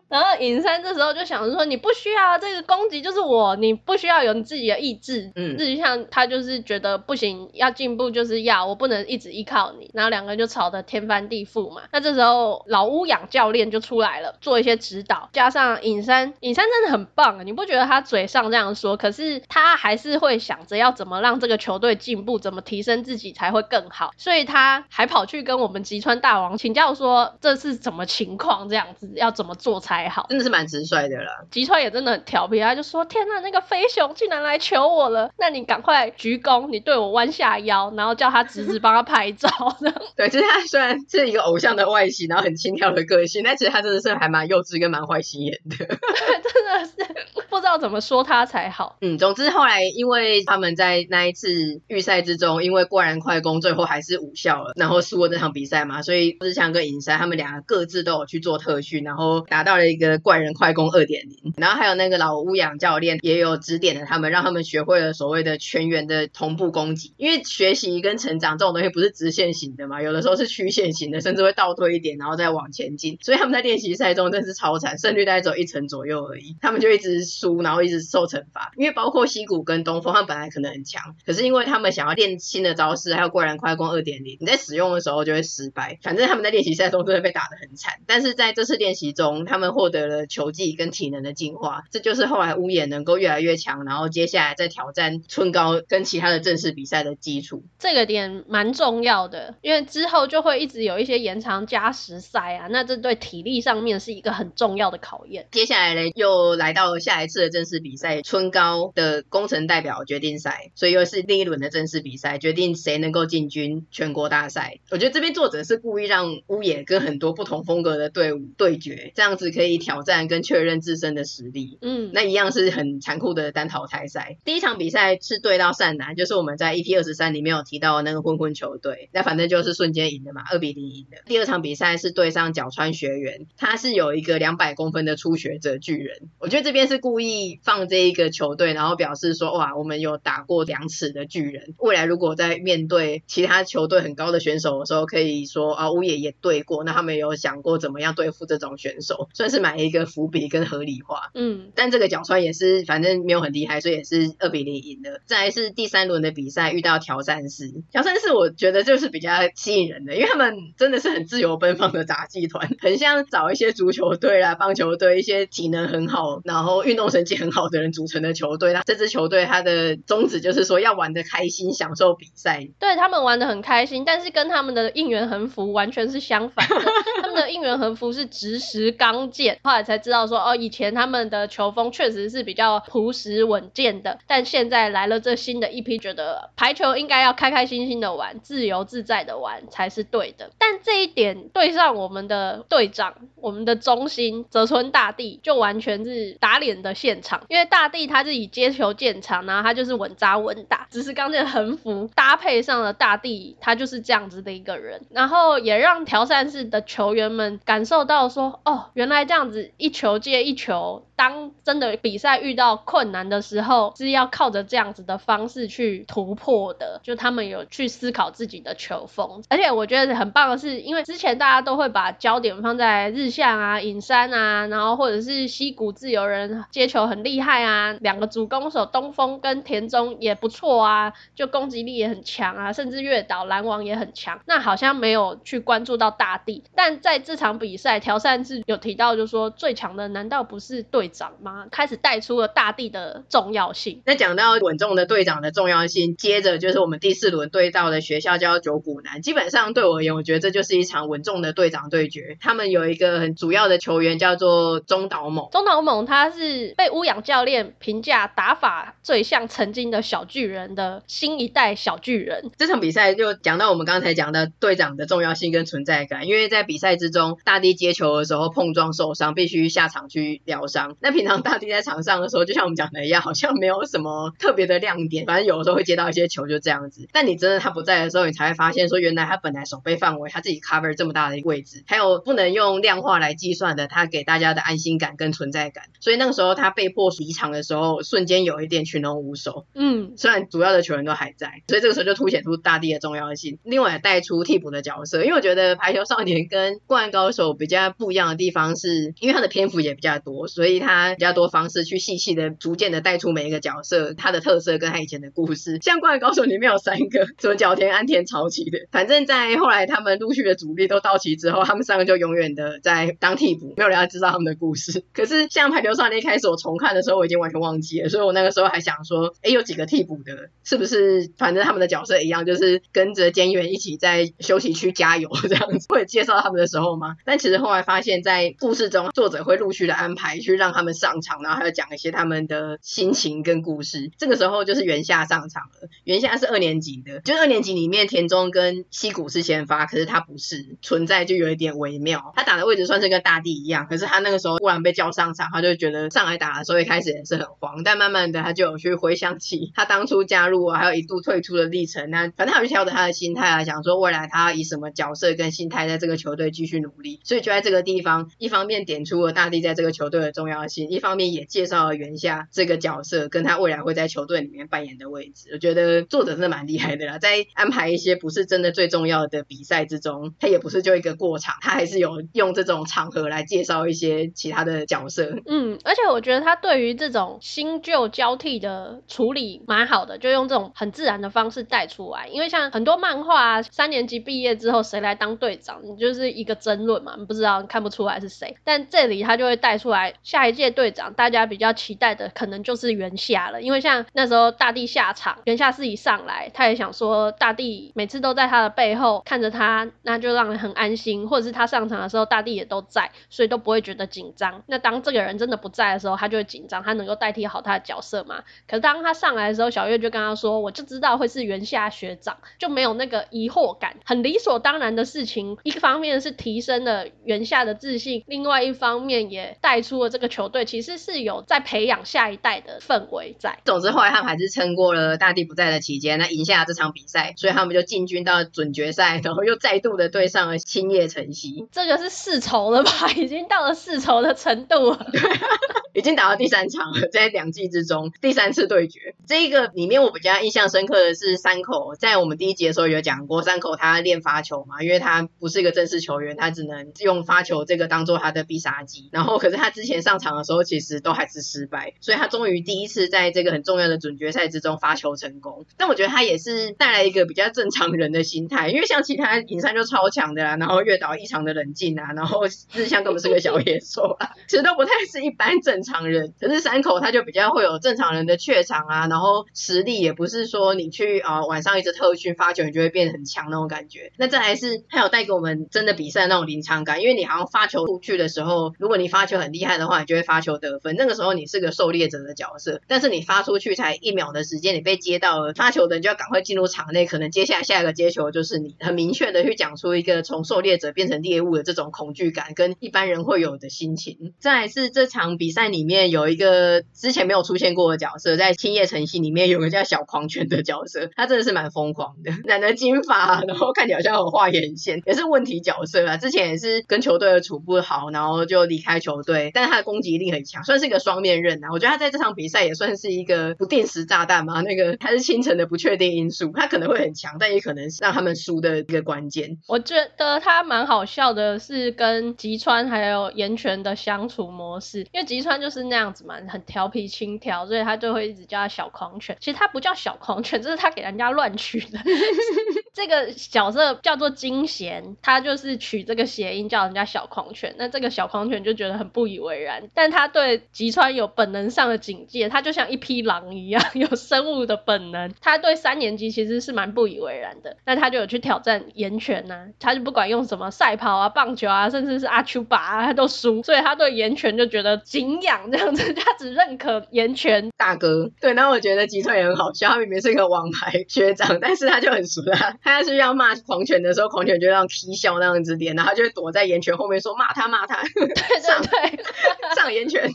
[0.08, 11.82] 然后尹山这时候就想说：“你不需要这个攻击，就是我，你不需要有你自己的意志。”嗯，日向他就是觉得不行，要进步就是要我不能一直依靠你，然后两个人就吵得天翻地覆嘛。
[11.92, 17.42] 那这时候老乌养教练就出来了，做一些指导，加上尹山，尹山真的很棒啊！
[17.42, 27.78] 你不觉得他嘴上这样说，可是他还是会想着要怎么让这个球队进步，怎么提升自己才会更好，所以他还跑去跟我们吉川大王请教说这是。
[27.78, 30.26] 什么情况这样子要怎么做才好？
[30.28, 31.32] 真的是蛮直率的啦。
[31.50, 35.30] 吉川也真的很调皮，他就说：“天呐，那个飞熊竟然来求我了！
[35.38, 39.48] 那你赶快鞠躬，你对我弯下腰，然后叫他侄子帮他拍照。
[40.14, 45.76] ”对，就是他虽然是一个偶像的外形，然后很轻佻的个性，但其实他真的是还蛮幼稚跟蛮坏心眼的。
[45.88, 48.96] 真的是不知道怎么说他才好。
[49.00, 57.58] 嗯，总之后来因为他们在那一次预赛之中，因为过人快攻最后还是无效了，然后输了这场比赛嘛，所以志强跟尹山他们两个。
[57.68, 61.55] 各自都有去做特训，然后达到了一个怪人快攻二点零。
[61.57, 67.14] 然后还有那个老乌养教练也有指点了他们，让他们学会了所谓的全员的同步攻击。
[67.16, 73.18] 因为学习跟成长这种东西不是直线型的嘛，有的时候是曲线型的，甚至会倒退一点，然后再往前进。
[73.22, 76.57] 所以他们在练习赛中真是超惨，胜率大概只有一成左右而已。
[76.61, 78.72] 他们就一直输，然后一直受惩罚。
[78.77, 85.98] 因为包括西谷跟东风，他们本来可能很强，可是因为他们想要练新的招式，还有怪人快攻二点零，你在使用的时候就会失败。
[86.03, 97.62] 反正他们在练习赛中真的被打得很惨，但是在这次练习中，他们获得了球技跟体能的进化，这就是后来屋野能够越来越强，然后接下来再挑战春高跟其他的正式比赛的基础。
[97.78, 105.46] 这个点蛮重要的，因为之后就会一直有一些延长加时赛啊，那这对体力上面是一个很重要的考验。
[105.52, 114.80] 接下来呢，又来到了下一次的正式比赛，春高的工程代表决定赛，所以又是另一轮的正式比赛，决定谁能够进军全国大赛。
[114.90, 121.76] 我觉得这边作者是故意让屋野跟很多不同风格的队伍对决，这样子可以挑战跟确认自身的实力。
[121.83, 124.38] 嗯，那一样是很残酷的单淘汰赛。
[124.44, 131.18] 第一场比赛是对到善男，就是我们在 EP 二十三里面有提到的那个混混球队，那反正就是瞬间赢的嘛，二比零赢的。
[131.26, 136.31] 第二场比赛是对上角川学员，他是有一个两百公分的初学者巨人。
[136.38, 151.30] 我觉得这边是故意放这一个球队，然后表示说，哇，我们有打过两尺的巨人，未来如果在面对其他球队很高的选手的时候，可以说啊，乌野也对过，那他们有想过怎么样对付这种选手，算是埋一个伏笔跟合理化。
[151.34, 155.20] 嗯，但这个角川也是反正没有很厉害，所以也是二比零赢的。
[155.26, 168.72] 再来是第三轮的比赛遇到条善寺，条善寺我觉得就是比较吸引人的，因为他们真的是很自由奔放的杂技团，很像找一些足球队啦、棒球队一些体能很好，然后运动神经很好的人组成的球队。
[168.72, 172.68] 那这支球队它的宗旨就是说要玩的开心，享受比赛。
[172.78, 176.76] 对，他们玩的很开心，但是跟他们的应援横幅完全是相反的。
[177.22, 190.50] 他们的应援横幅是直实刚健，后来才知道说哦，以前他们的球风确实是比较朴实稳健的，但现在来了这新的一批，觉得排球应该要开开心心的玩，自由自在的玩才是对的。
[190.58, 211.07] 但这一点对上我们的队长，我们的中心泽村大地就完全是打脸的现场，因为大地他是以接球见长，然后他就是稳扎稳打，只是刚健横幅搭配上了大地，他就是这样子的一个人，然后也让调善寺的球员们感受到说，哦，原来这样子一球接一球。
[211.18, 217.00] 当真的比赛遇到困难的时候，是要靠着这样子的方式去突破的。
[217.02, 234.38] 就他们有去思考自己的球风，而且我觉得很棒的是，因为之前大家都会把焦点放在日向啊、隐山啊，然后或者是西谷自由人接球很厉害啊，两个主攻手东风跟田中也不错啊，就攻击力也很强啊，甚至月岛篮王也很强。
[234.46, 241.66] 那好像没有去关注到大地，但在这场比赛，条善志有提到，就说最强的难道不是对长吗？
[241.70, 244.02] 开始带出了大地的重要性。
[244.04, 249.22] 那讲到稳重的队长的重要性，接着就是我们第四轮对到的学校叫九谷南。
[249.22, 252.36] 基本上对我而言，我觉得这就是一场稳重的队长对决。
[252.40, 255.48] 他们有一个很主要的球员叫做中岛猛。
[255.50, 262.50] 中岛猛他是被乌养教练评价打法最像曾经的小巨人的新一代小巨人。
[262.58, 270.96] 这场比赛就讲到我们刚才讲的队长的重要性跟存在感，因为在比赛之中，大地接球的时候碰撞受伤，必须下场去疗伤。
[271.00, 277.08] 那平常大地在场上的时候，就像我们讲的一样，好像没有什么特别的亮点，反正有的时候会接到一些球，就这样子。
[277.12, 285.84] 但你真的他不在的时候，你才会发现说，原来他本来守备范围他自己 cover 这么大的位置，还有不能用量化来计算的，他给大家的安心感跟存在感。
[286.00, 289.66] 所以那个时候他被迫离场的时候，瞬间有一点群龙无首。
[289.74, 293.58] 嗯，虽然主要的球员都还在，所以这个时候就凸显出大地的重要性。
[293.62, 305.79] 另外也带出替补的角色，因为我觉得排球少年跟灌篮高手比较不一样的地方是，因为他的篇幅也比较多，所以他他比较多方式去细细的、逐渐的带出每一个角色他的特色跟他以前的故事。
[305.83, 308.79] 像《灌篮高手》里面有三个， 什么角田、安田、潮崎的。
[308.90, 315.05] 反正，在后来他们陆续的主力都到齐之后，他们三个就永远的在当替补，没有人要知道他们的故事。
[315.12, 327.16] 可是，像《排球少年》一开始我重看的时候，我已经完全忘记了，所以我那个时候还想说，哎，有几个替补的，是不是反正他们的角色一样，就是跟着菅原一起在休息区加油 这样子，会介绍他们的时候吗？
[327.27, 334.12] 但其实后来发现，在故事中，作者会陆续的安排去让他们上场，然后还要讲一些他们的心情跟故事。
[334.16, 335.88] 这个时候就是原夏上场了。
[336.04, 342.32] 原夏是二年级的，就二年级里面田中跟西谷是先发，可是他不是，存在就有一点微妙。
[342.36, 352.08] 他打的位置算是跟大地一样，可是他那个时候忽然被叫上场，他就觉得上来打的时候一开始也是很慌，但慢慢的他就有去回想起 他当初加入啊，还有一度退出的历程。
[352.10, 357.20] 那反正他有调整他的心态啊，想说未来他要以什么角色跟心态在这个球队继续努力。
[357.24, 365.50] 所以就在这个地方，一方面点出了大地在这个球队的重要性，一方面也介绍了原夏这个角色跟他未来会在球队里面扮演的位置。
[365.52, 375.36] 我觉得作者真的蛮厉害的啦，在安排一些不是真的最重要的比赛之中，他也不是就一个过场，他还是有用这种场合来介绍一些其他的角色。
[375.46, 382.26] 嗯，而且我觉得他对于这种新旧交替的处理蛮好的，就用这种很自然的方式带出来。
[382.28, 388.56] 因为像很多漫画啊，三年级毕业之后谁来当队长，你就是一个争论嘛，你不知道看不出来是谁。
[388.64, 404.62] 但这里他就会带出来下一一届队长，大家比较期待的可能就是源夏了，因为像那时候大地下场，源夏自己上来，他也想说大地每次都在他的背后看着他，那就让人很安心，或者是他上场的时候大地也都在，所以都不会觉得紧张。
[404.66, 408.42] 那当这个人真的不在的时候，他就会紧张，他能够代替好他的角色嘛？
[408.66, 415.57] 可是当他上来的时候，小月就跟他说，我就知道会是源夏学长，就没有那个疑惑感，很理所当然的事情。
[415.62, 423.59] 一方面是提升了源夏的自信，另外一方面也带出了这个球队其实是有在培养下一代的氛围在。
[423.64, 431.66] 总之后来他们还是撑过了大地不在的期间，那赢下了这场比赛，所以他们就进军到准决赛，然后又再度的对上了青叶晨曦。
[431.72, 432.93] 这个是世仇了吧？
[433.18, 435.07] 已经到了世仇的程度了。
[435.95, 439.16] 已经打到第三场了，在两季之中第三次对决。
[439.26, 449.09] 这一个里面我比较印象深刻的是山口，在我们第一集的时候有讲过，山口他练发球嘛，因为他不是一个正式球员，他只能用发球这个当做他的必杀技。
[449.11, 455.66] 然后可是他之前上场的时候其实都还是失败，所以他终于第一次在这个很重要的准决赛之中发球成功。
[455.76, 465.99] 但我觉得他也是带来一个比较正常人的心态，因为像其他影山就超强的啦，然后月岛异常的冷静啊，然后日向根本是个小野兽啊，其实都不太是一般正常。
[466.09, 474.12] 人，可是山口他就比较会有正常人的怯场啊，然后实力也不是说你去啊、晚上一直特训发球，你就会变得很强那种感觉。
[474.16, 480.96] 那再来是他有带给我们真的比赛那种临场感，因为你好像发球出去的时候，如果你发球很厉害的话，你就会发球得分。
[480.96, 494.34] 那个时候你是个狩猎者的角色，但是你发出去才一秒的时间，你被接到了，发球的人就要赶快进入场内，可能接下来下一个接球就是你，很明确的去讲出一个从狩猎者变成猎物的这种恐惧感，跟一般人会有的心情。
[494.38, 506.16] 再是这场比赛里面有一个之前没有出现过的角色，在青叶城西里面有个叫小狂犬的角色，他真的是蛮疯狂的，染了金发，然后看起来好像有画眼线，也是问题角色啊。
[506.16, 511.68] 之前也是跟球队的处不好，然后就离开球队，但是他的攻击力很强，算是一个双面刃啊。
[511.72, 519.59] 我觉得他在这场比赛也算是一个不定时炸弹嘛，那个他是清晨的不确定因素，他可能会很强，但也可能是让他们输的一个关键。
[519.66, 529.36] 我觉得他蛮好笑的，是跟吉川还有岩泉的相处模式，因为吉川就是那样子嘛，很调皮轻佻，所以他就会一直叫他小狂犬。
[529.40, 531.98] 其实他不叫小狂犬，这是他给人家乱取的。
[532.94, 537.74] 这个角色叫做金贤，他就是取这个谐音叫人家小狂犬。
[537.78, 545.34] 那这个小狂犬就觉得很不以为然，但他对吉川有本能上的警戒，他就像一匹狼一样， 有生物的本能。
[545.40, 558.30] 他对三年级其实是蛮不以为然的，那他就有去挑战岩泉呐、啊，他就不管用什么赛跑啊、棒球啊，甚至是阿丘巴啊，他都输，所以他对岩泉就觉得敬仰这样子， 他只认可岩泉大哥。
[558.40, 562.76] 对，那我觉得吉川也很好笑，他明明是一个王牌学长，但是他就很熟啦。
[562.84, 568.01] 他要是要骂狂犬的时候，狂犬就这样踢笑那样子脸，然后就会躲在岩泉后面说骂他骂他。
[568.14, 569.24] 对对对，
[569.74, 570.30] 上岩泉，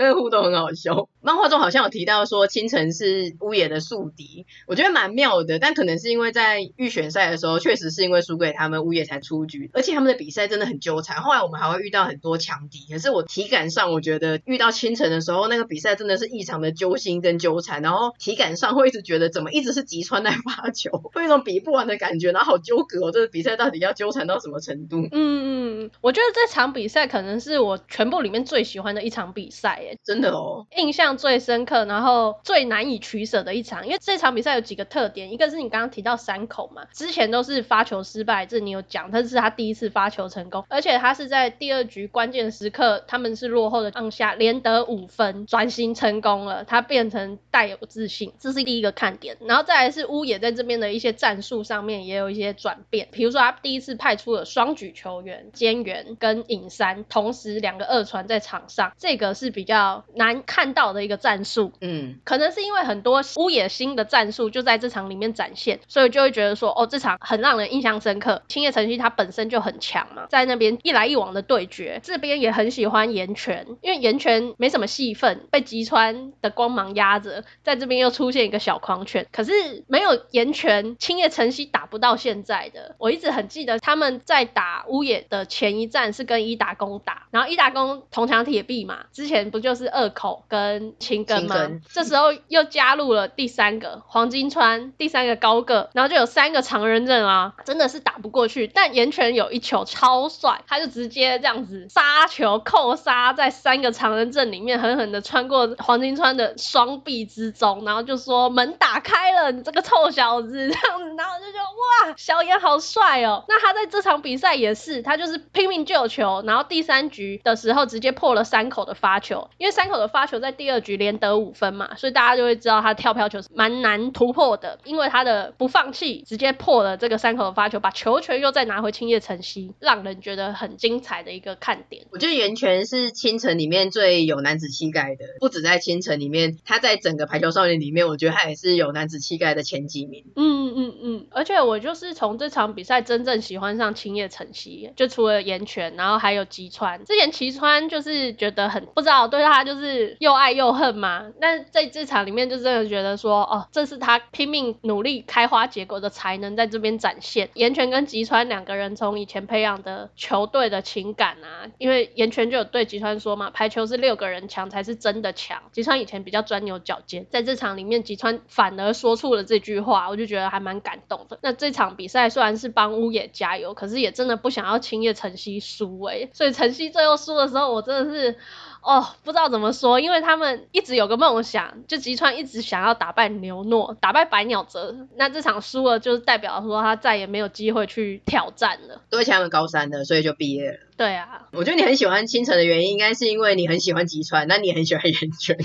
[0.00, 1.08] 那个互动很好笑。
[1.22, 5.58] 漫画中好像有提到说清晨是乌野的宿敌，我觉得蛮妙的。
[5.58, 11.20] 但可能是因为在预选赛的时候，确实是因为输给他们乌野才出局，而且他们的比赛真的很纠缠。
[11.20, 25.06] 后来我们还会遇到很多强敌，可是我体感上我觉得遇到清晨的时候，那个比赛真的是异常的揪心跟纠缠，然后体感上会一直觉得怎么一直是吉川在发球， 会有一种比不完的感觉，然后好纠葛哦，这个比赛到底要纠缠到什么程度？
[25.12, 59.79] 嗯嗯，我觉得这场比赛可能是我全部里面最喜欢的一场比赛，真的哦，印象最深刻，然后最难以取舍的一场，因为这场比赛有几个特点，一个是你刚刚提到山口嘛，之前都是发球失败，这你有讲，但是他第一次发球成功，而且他是在第二局关键时刻，他们是落后的当下连得五分，转型成功了，他变成带有自信，这是第一个看点，然后再来是乌野在这边的一些战术上面也有一些转变，比如说他第一次派出了双举球员菅原跟影山，同时两个二传在场上，这个是比较
[60.14, 68.42] 难看到的一个战术，嗯，可能是因为很多乌野新的战术就在这场里面展现，所以就会觉得说，哦，这场很让人印象深刻。
[68.48, 79.52] 青叶晨曦他本身就很强嘛，在那边一来一往的对决，这边也很喜欢岩泉，因为岩泉没什么戏份，被吉川的光芒压着，在这边又出现一个小狂犬，可是
[79.86, 82.94] 没有岩泉，青叶晨曦打不到现在的。
[82.98, 98.66] 我一直很记得他们在打乌野的前一战是跟伊达工打，然后伊达工铜墙铁壁嘛，之前不就就是二口跟青根嘛，根这时候又加入了第三个黄金川，第三个高个，然后就有三个常人阵啊，真的是打不过去。
[98.66, 113.44] 但岩泉有一球超帅，他就直接这样子杀球扣杀在三个常人阵里面，狠狠的穿过黄金川的双臂之中，然后就说门打开了，你这个臭小子 这样子，然后就觉得哇，小岩好帅哦。
[113.46, 132.06] 那他在这场比赛也是，他就是拼命救球，然后第三局的时候直接破了三口的发球，因为三口的发球在第二局连得五分嘛，所以大家就会知道他跳飘球是蛮难突破的，因为他的不放弃，直接破了这个三口的发球，把球权又再拿回青叶城西，让人觉得很精彩的一个看点。
[132.10, 140.24] 我觉得袁泉是青城里面最有男子气概的，不止在青城里面，他在整个排球少年里面，我觉得他也是有男子气概的前几名。
[140.36, 147.04] 嗯嗯嗯，而且我就是从这场比赛真正喜欢上青叶城西，就除了岩泉，然后还有吉川。
[147.04, 151.26] 之前吉川就是觉得很不知道，对他就是又爱又恨嘛。
[151.40, 157.48] 但在这场里面，就真的觉得说，哦，这是他拼命努力开花结果的才能在这边展现。
[157.54, 165.62] 岩泉跟吉川两个人从以前培养的球队的情感啊，因为岩泉就有对吉川说嘛，排球是六个人强才是真的强。
[165.72, 171.38] 吉川以前比较钻牛角尖，在这场里面，吉川反而说出了这句话，我就觉得还蛮感动的。
[171.42, 178.36] 那这场比赛虽然是帮乌野加油，可是也真的不想要青叶晨曦输哎，所以晨曦最后输的时候，我真的是。
[178.82, 185.06] 哦，不知道怎么说，因为他们一直有个梦想，就吉川一直想要打败牛诺，打败百鸟泽。
[185.16, 189.02] 那这场输了，就是代表说他再也没有机会去挑战了。
[189.10, 190.78] 都是他们高三的，所以就毕业了。
[190.96, 195.58] 对啊，我觉得你很喜欢青城的原因，应该是因为你很喜欢吉川，那你也很喜欢岩泉。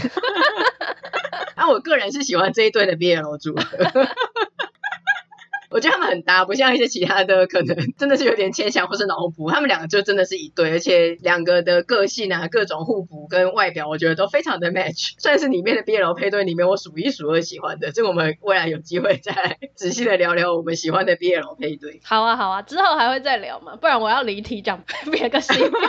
[1.56, 4.08] 那 我个人是喜欢这一对的 BL 组合。
[5.76, 9.52] 我觉得他们很搭，不像一些其他的，可能真的是有点牵强或是脑补。
[9.52, 17.92] 他们两个就真的是一对，而且两个的个性啊，各种互补跟外表，我觉得都非常的 match，算是里面的 BL 配对里面我数一数二喜欢的。
[17.92, 22.00] 这个我们未来有机会再仔细的聊聊我们喜欢的 BL 配对。
[22.06, 25.72] 好啊，好啊，之后还会再聊嘛，不然我要离题讲别个新闻。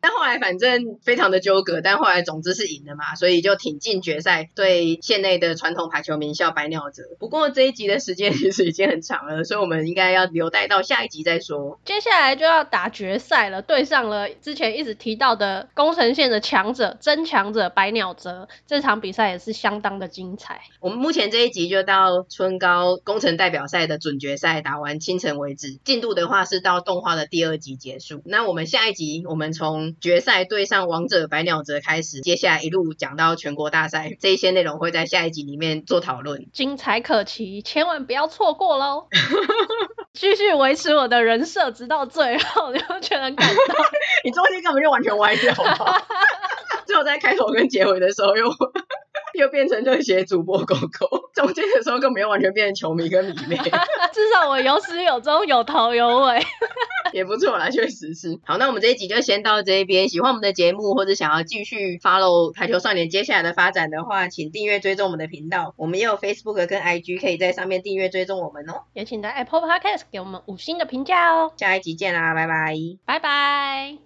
[0.00, 7.04] 但后来反正非常的纠葛，但后来总之是赢了嘛，所以就挺进决赛，对县内的传统排球名校白鸟者。
[7.20, 11.78] 不过这一集的时间其实已经很长了，所以我们应该要留待到下一集再说。
[11.84, 18.48] 接下来就要打决赛了，对上了之前一直提到的宫城县的强者，真强者白鸟泽。
[18.66, 20.62] 这场比赛也是相当的精彩。
[20.80, 28.22] 我们目前这一集就到春高工程代表赛的准决赛打完清晨为止，进度的话是到动画的第二集结束。
[28.24, 38.93] 那我们下一集我们从决赛对上王者白鸟泽开始，接下来一路讲到全国大赛，这一些内容会在下一集里面做讨论，精彩可期，千万不要错过喽！
[40.14, 43.56] 继续维持我的人设，直到最后，你会觉得很感动。
[44.24, 46.02] 你中间根本就完全歪掉了，
[46.86, 48.48] 最后在开头跟结尾的时候又
[49.34, 53.56] 又变成热血主播狗狗，中间的时候根本又完全变成球迷跟迷妹。
[54.12, 56.40] 至少我有始有终，有头有尾。
[57.12, 58.40] 也不错啦，确实是。
[58.44, 60.08] 好，那我们这一集就先到这边。
[60.08, 65.74] 喜欢我们的节目，或者想要继续 follow 台球少年接下来的发展的话，请订阅追踪我们的频道。
[65.76, 68.82] 我们也有 Facebook 跟 IG，可以在上面订阅追踪我们哦。
[68.94, 71.52] 也请在 Apple Podcast 给我们五星的评价哦。
[71.56, 72.74] 下一集见啦，拜拜，
[73.04, 74.04] 拜拜。